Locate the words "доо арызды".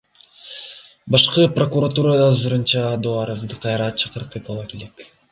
3.03-3.59